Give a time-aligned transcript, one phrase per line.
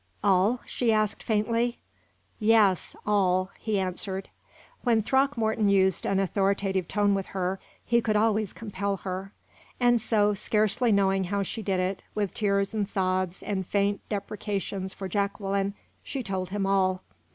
[0.23, 1.77] "All?" she asked, faintly.
[2.39, 4.29] "Yes all!" he answered.
[4.81, 9.31] When Throckmorton used an authoritative tone with her, he could always compel her;
[9.79, 14.91] and so, scarcely knowing how she did it, with tears and sobs, and faint deprecations
[14.91, 17.03] for Jacqueline, she told him all.